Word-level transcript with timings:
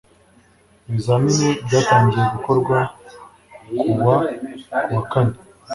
ibizamini 0.87 1.49
byatangiye 1.65 2.25
gukorwa 2.33 2.77
ku 3.77 3.87
wa 4.05 4.17
kuwakane 4.83 5.35